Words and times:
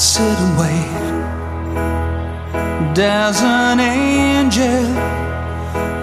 sit 0.00 0.22
and 0.22 0.58
wait. 0.58 1.10
Does 2.94 3.42
an 3.42 3.78
angel 3.78 4.86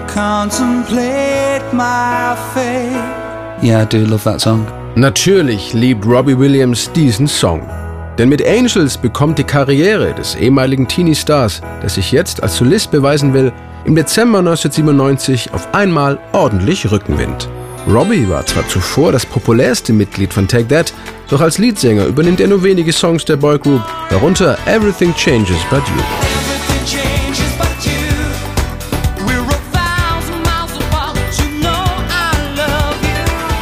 contemplate 0.06 1.64
my 1.72 2.36
fate? 2.54 2.94
Yeah, 3.60 3.82
I 3.82 3.86
do 3.86 4.04
love 4.06 4.22
that 4.22 4.40
song. 4.40 4.66
Natürlich 4.94 5.74
liebt 5.74 6.06
Robbie 6.06 6.38
Williams 6.38 6.90
diesen 6.92 7.26
Song. 7.26 7.68
Denn 8.18 8.28
mit 8.28 8.44
Angels 8.46 8.96
bekommt 8.96 9.38
die 9.38 9.44
Karriere 9.44 10.14
des 10.14 10.36
ehemaligen 10.36 10.86
Teenie-Stars, 10.86 11.60
der 11.82 11.88
sich 11.88 12.12
jetzt 12.12 12.42
als 12.42 12.56
Solist 12.56 12.90
beweisen 12.92 13.34
will, 13.34 13.52
im 13.84 13.96
Dezember 13.96 14.38
1997 14.38 15.52
auf 15.52 15.74
einmal 15.74 16.18
ordentlich 16.32 16.90
Rückenwind. 16.90 17.48
Robbie 17.88 18.28
war 18.28 18.44
zwar 18.46 18.66
zuvor 18.68 19.12
das 19.12 19.26
populärste 19.26 19.92
Mitglied 19.92 20.32
von 20.34 20.46
Take 20.46 20.68
That, 20.68 20.92
doch 21.28 21.40
als 21.40 21.58
Leadsänger 21.58 22.06
übernimmt 22.06 22.40
er 22.40 22.48
nur 22.48 22.62
wenige 22.62 22.92
Songs 22.92 23.24
der 23.24 23.36
Boygroup, 23.36 23.82
darunter 24.10 24.58
Everything 24.66 25.14
Changes 25.14 25.58
But 25.70 25.82
You. 25.88 25.94
Know 25.94 26.02
you. 26.92 27.18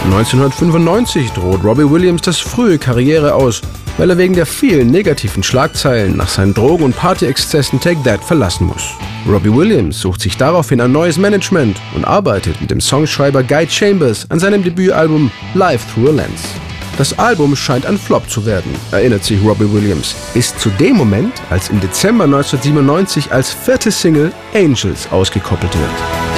1995 0.06 1.33
droht 1.33 1.65
Robbie 1.65 1.91
Williams 1.91 2.23
das 2.23 2.39
frühe 2.39 2.79
Karriere 2.79 3.34
aus, 3.34 3.61
weil 3.98 4.09
er 4.09 4.17
wegen 4.17 4.34
der 4.34 4.47
vielen 4.47 4.91
negativen 4.91 5.42
Schlagzeilen 5.42 6.17
nach 6.17 6.28
seinen 6.28 6.55
Drogen- 6.55 6.84
und 6.84 6.97
Partyexzessen 6.97 7.80
Take 7.80 8.03
That 8.05 8.23
verlassen 8.23 8.67
muss. 8.69 8.95
Robbie 9.28 9.53
Williams 9.53 10.01
sucht 10.01 10.20
sich 10.20 10.37
daraufhin 10.37 10.80
ein 10.80 10.92
neues 10.92 11.19
Management 11.19 11.78
und 11.95 12.05
arbeitet 12.05 12.61
mit 12.61 12.70
dem 12.70 12.80
Songschreiber 12.80 13.42
Guy 13.42 13.69
Chambers 13.69 14.30
an 14.30 14.39
seinem 14.39 14.62
Debütalbum 14.62 15.30
Live 15.55 15.84
Through 15.92 16.11
a 16.11 16.12
Lens. 16.12 16.42
Das 16.98 17.18
Album 17.18 17.55
scheint 17.55 17.84
ein 17.84 17.98
Flop 17.98 18.28
zu 18.30 18.46
werden, 18.46 18.74
erinnert 18.91 19.23
sich 19.23 19.42
Robbie 19.45 19.70
Williams, 19.70 20.14
bis 20.32 20.56
zu 20.56 20.70
dem 20.70 20.96
Moment, 20.96 21.34
als 21.50 21.69
im 21.69 21.78
Dezember 21.78 22.24
1997 22.24 23.32
als 23.32 23.52
vierte 23.52 23.91
Single 23.91 24.33
Angels 24.55 25.06
ausgekoppelt 25.12 25.75
wird. 25.78 26.36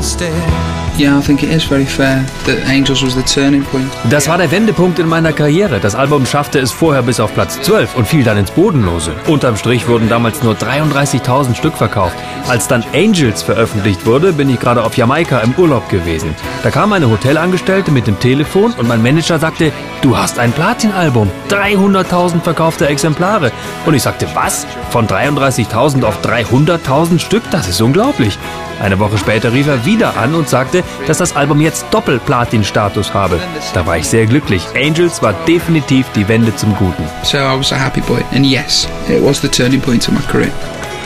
Instead. 0.00 0.89
Yeah, 1.00 1.18
I 1.18 1.22
think 1.22 1.42
it 1.42 1.50
is 1.50 1.64
very 1.64 1.86
fair 1.86 2.26
that 2.44 2.58
Angels 2.68 3.02
was 3.02 3.14
the 3.14 3.22
turning 3.22 3.64
point. 3.64 3.90
Das 4.10 4.28
war 4.28 4.36
der 4.36 4.50
Wendepunkt 4.50 4.98
in 4.98 5.08
meiner 5.08 5.32
Karriere. 5.32 5.80
Das 5.80 5.94
Album 5.94 6.26
schaffte 6.26 6.58
es 6.58 6.72
vorher 6.72 7.00
bis 7.00 7.20
auf 7.20 7.32
Platz 7.32 7.58
12 7.62 7.96
und 7.96 8.06
fiel 8.06 8.22
dann 8.22 8.36
ins 8.36 8.50
Bodenlose. 8.50 9.12
Unterm 9.26 9.56
Strich 9.56 9.88
wurden 9.88 10.10
damals 10.10 10.42
nur 10.42 10.52
33.000 10.56 11.54
Stück 11.54 11.74
verkauft. 11.74 12.16
Als 12.48 12.68
dann 12.68 12.84
Angels 12.92 13.42
veröffentlicht 13.42 14.04
wurde, 14.04 14.34
bin 14.34 14.50
ich 14.50 14.60
gerade 14.60 14.84
auf 14.84 14.94
Jamaika 14.94 15.38
im 15.38 15.54
Urlaub 15.54 15.88
gewesen. 15.88 16.34
Da 16.62 16.70
kam 16.70 16.92
eine 16.92 17.08
Hotelangestellte 17.08 17.90
mit 17.90 18.06
dem 18.06 18.20
Telefon 18.20 18.74
und 18.74 18.86
mein 18.86 19.02
Manager 19.02 19.38
sagte, 19.38 19.72
du 20.02 20.18
hast 20.18 20.38
ein 20.38 20.52
Platinalbum, 20.52 21.30
300.000 21.48 22.42
verkaufte 22.42 22.86
Exemplare. 22.88 23.52
Und 23.86 23.94
ich 23.94 24.02
sagte, 24.02 24.28
was? 24.34 24.66
Von 24.90 25.06
33.000 25.06 26.04
auf 26.04 26.20
300.000 26.22 27.20
Stück? 27.20 27.44
Das 27.50 27.68
ist 27.68 27.80
unglaublich. 27.80 28.38
Eine 28.80 28.98
Woche 28.98 29.18
später 29.18 29.52
rief 29.52 29.66
er 29.68 29.84
wieder 29.84 30.16
an 30.16 30.34
und 30.34 30.48
sagte, 30.48 30.82
dass 31.06 31.18
das 31.18 31.34
Album 31.34 31.60
jetzt 31.60 31.86
Doppel-Platin-Status 31.90 33.14
habe. 33.14 33.38
Da 33.74 33.86
war 33.86 33.98
ich 33.98 34.06
sehr 34.06 34.26
glücklich. 34.26 34.64
Angels 34.74 35.22
war 35.22 35.34
definitiv 35.46 36.06
die 36.14 36.28
Wende 36.28 36.54
zum 36.56 36.74
Guten. 36.76 37.04
So 37.22 37.38
I 37.38 37.58
was 37.58 37.72
a 37.72 37.76
happy 37.76 38.00
boy. 38.00 38.22
And 38.32 38.46
yes, 38.46 38.88
it 39.08 39.24
was 39.24 39.40
the 39.40 39.48
turning 39.48 39.80
point 39.80 40.06
of 40.08 40.14
my 40.14 40.22
career. 40.30 40.52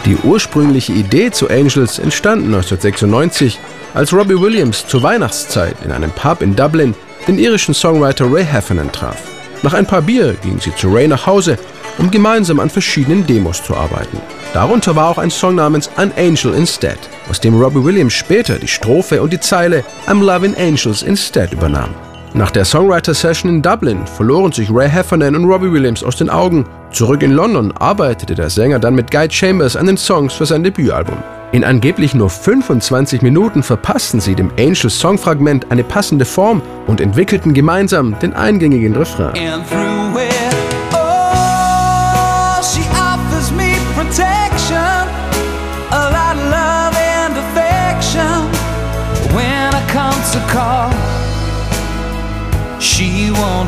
Die 0.04 0.16
ursprüngliche 0.16 0.92
Idee 0.92 1.30
zu 1.30 1.48
Angels 1.48 1.98
entstand 1.98 2.44
1996, 2.44 3.58
als 3.94 4.12
Robbie 4.12 4.38
Williams 4.38 4.86
zur 4.86 5.02
Weihnachtszeit 5.02 5.76
in 5.84 5.92
einem 5.92 6.10
Pub 6.10 6.42
in 6.42 6.54
Dublin 6.54 6.94
den 7.26 7.38
irischen 7.38 7.72
Songwriter 7.72 8.26
Ray 8.30 8.44
Heffernan 8.44 8.92
traf. 8.92 9.16
Nach 9.62 9.72
ein 9.72 9.86
paar 9.86 10.02
Bier 10.02 10.34
gingen 10.42 10.60
sie 10.60 10.74
zu 10.74 10.92
Ray 10.92 11.08
nach 11.08 11.26
Hause, 11.26 11.58
um 11.98 12.10
gemeinsam 12.10 12.60
an 12.60 12.70
verschiedenen 12.70 13.26
Demos 13.26 13.62
zu 13.62 13.74
arbeiten. 13.76 14.18
Darunter 14.52 14.94
war 14.96 15.08
auch 15.08 15.18
ein 15.18 15.30
Song 15.30 15.56
namens 15.56 15.90
An 15.96 16.12
Angel 16.16 16.54
Instead, 16.54 16.98
aus 17.28 17.40
dem 17.40 17.60
Robbie 17.60 17.84
Williams 17.84 18.12
später 18.12 18.58
die 18.58 18.68
Strophe 18.68 19.22
und 19.22 19.32
die 19.32 19.40
Zeile 19.40 19.84
I'm 20.06 20.24
Loving 20.24 20.54
Angels 20.56 21.02
Instead 21.02 21.52
übernahm. 21.52 21.90
Nach 22.36 22.50
der 22.50 22.64
Songwriter-Session 22.64 23.48
in 23.48 23.62
Dublin 23.62 24.08
verloren 24.08 24.50
sich 24.50 24.68
Ray 24.68 24.90
Heffernan 24.90 25.36
und 25.36 25.44
Robbie 25.44 25.70
Williams 25.70 26.02
aus 26.02 26.16
den 26.16 26.28
Augen. 26.28 26.66
Zurück 26.90 27.22
in 27.22 27.30
London 27.30 27.72
arbeitete 27.78 28.34
der 28.34 28.50
Sänger 28.50 28.80
dann 28.80 28.96
mit 28.96 29.12
Guy 29.12 29.30
Chambers 29.30 29.76
an 29.76 29.86
den 29.86 29.96
Songs 29.96 30.34
für 30.34 30.44
sein 30.44 30.64
Debütalbum. 30.64 31.18
In 31.52 31.62
angeblich 31.62 32.12
nur 32.12 32.28
25 32.28 33.22
Minuten 33.22 33.62
verpassten 33.62 34.18
sie 34.18 34.34
dem 34.34 34.50
Angels 34.58 34.98
Songfragment 34.98 35.70
eine 35.70 35.84
passende 35.84 36.24
Form 36.24 36.60
und 36.88 37.00
entwickelten 37.00 37.54
gemeinsam 37.54 38.18
den 38.18 38.32
eingängigen 38.32 38.96
Refrain. 38.96 39.34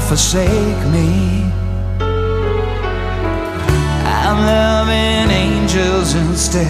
Forsake 0.07 0.87
me. 0.93 1.43
I'm 4.07 4.39
loving 4.47 5.31
angels 5.31 6.15
instead. 6.15 6.69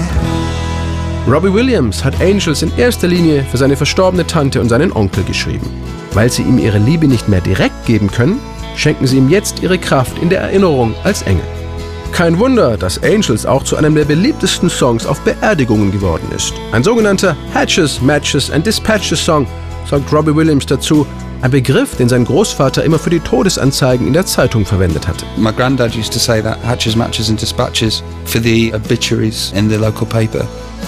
Robbie 1.28 1.52
Williams 1.52 2.02
hat 2.02 2.18
Angels 2.20 2.62
in 2.62 2.72
erster 2.78 3.08
Linie 3.08 3.44
für 3.50 3.58
seine 3.58 3.76
verstorbene 3.76 4.26
Tante 4.26 4.60
und 4.60 4.70
seinen 4.70 4.92
Onkel 4.92 5.24
geschrieben. 5.24 5.68
Weil 6.14 6.30
sie 6.32 6.42
ihm 6.42 6.58
ihre 6.58 6.78
Liebe 6.78 7.08
nicht 7.08 7.28
mehr 7.28 7.42
direkt 7.42 7.84
geben 7.84 8.10
können, 8.10 8.40
schenken 8.74 9.06
sie 9.06 9.18
ihm 9.18 9.28
jetzt 9.28 9.62
ihre 9.62 9.78
Kraft 9.78 10.16
in 10.22 10.30
der 10.30 10.40
Erinnerung 10.40 10.94
als 11.04 11.22
Engel. 11.22 11.44
Kein 12.12 12.38
Wunder, 12.38 12.78
dass 12.78 13.02
Angels 13.02 13.44
auch 13.44 13.64
zu 13.64 13.76
einem 13.76 13.94
der 13.94 14.06
beliebtesten 14.06 14.70
Songs 14.70 15.04
auf 15.04 15.20
Beerdigungen 15.20 15.92
geworden 15.92 16.26
ist. 16.34 16.54
Ein 16.72 16.84
sogenannter 16.84 17.36
Hatches, 17.52 18.00
Matches 18.00 18.50
and 18.50 18.64
Dispatches 18.64 19.22
Song, 19.22 19.46
sagt 19.90 20.10
Robbie 20.10 20.34
Williams 20.34 20.64
dazu, 20.64 21.06
ein 21.46 21.52
Begriff, 21.52 21.94
den 21.94 22.08
sein 22.08 22.24
Großvater 22.24 22.82
immer 22.82 22.98
für 22.98 23.10
die 23.10 23.20
Todesanzeigen 23.20 24.08
in 24.08 24.12
der 24.12 24.26
Zeitung 24.26 24.66
verwendet 24.66 25.06
hatte. 25.06 25.24
My 25.36 25.52
granddad 25.52 25.96
used 25.96 26.12
to 26.12 26.18
say 26.18 26.42
that 26.42 26.58
hatches, 26.66 26.96
matches, 26.96 27.30
and 27.30 27.40
dispatches 27.40 28.02
for 28.24 28.40
the 28.40 28.74
obituaries 28.74 29.52
in 29.54 29.70
the 29.70 29.76
local 29.76 30.08
paper. 30.08 30.44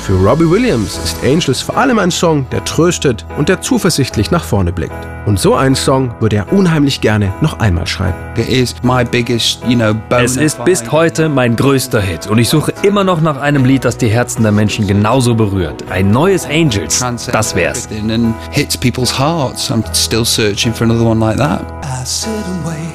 Für 0.09 0.27
Robbie 0.27 0.49
Williams 0.51 0.97
ist 1.05 1.23
Angels 1.23 1.61
vor 1.61 1.77
allem 1.77 1.99
ein 1.99 2.11
Song, 2.11 2.47
der 2.51 2.65
tröstet 2.65 3.27
und 3.37 3.51
der 3.51 3.61
zuversichtlich 3.61 4.31
nach 4.31 4.43
vorne 4.43 4.73
blickt. 4.73 4.95
Und 5.27 5.39
so 5.39 5.55
einen 5.55 5.75
Song 5.75 6.15
würde 6.19 6.37
er 6.37 6.51
unheimlich 6.51 7.03
gerne 7.03 7.31
noch 7.43 7.59
einmal 7.59 7.87
schreiben. 7.87 8.17
It 8.39 8.49
is 8.49 8.75
my 8.83 9.05
biggest, 9.05 9.63
you 9.69 9.77
know, 9.77 9.93
bona 10.09 10.23
Es 10.23 10.39
ist 10.39 10.65
bis 10.65 10.91
heute 10.91 11.29
mein 11.29 11.57
größter 11.57 12.01
Hit 12.01 12.27
und 12.27 12.39
ich 12.39 12.49
suche 12.49 12.73
immer 12.85 13.05
noch 13.05 13.21
nach 13.21 13.37
einem 13.37 13.67
Lied, 13.67 13.85
das 13.85 13.99
die 13.99 14.09
Herzen 14.09 14.43
der 14.45 14.53
Menschen 14.53 14.87
genauso 14.87 15.35
berührt. 15.35 15.85
Ein 15.91 16.11
neues 16.11 16.47
Angels, 16.47 17.05
das 17.31 17.55
wär's. 17.55 17.85
everything 17.85 18.11
and 18.11 18.35
hits 18.51 18.79
people's 18.79 19.13
hearts. 19.13 19.71
I'm 19.71 19.85
still 19.95 20.25
searching 20.25 20.73
for 20.73 20.85
another 20.85 21.05
one 21.05 21.21
like 21.21 21.37
that. 21.37 21.61
I 21.85 22.03
sit 22.07 22.31
and 22.31 22.65
wait. 22.65 22.95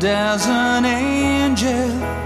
Does 0.00 0.48
an 0.48 0.84
angel 0.84 2.25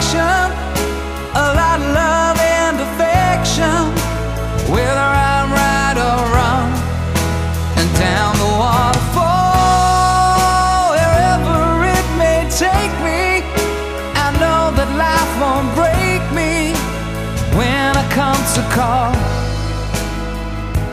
call. 18.75 19.13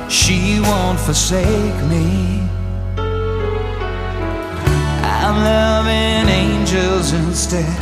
She 0.08 0.60
won't 0.60 0.98
forsake 0.98 1.80
me. 1.92 2.42
I'm 5.26 5.36
loving 5.44 6.28
angels 6.28 7.12
instead. 7.12 7.78